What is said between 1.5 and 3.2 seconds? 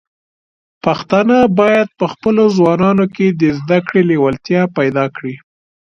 بايد په خپلو ځوانانو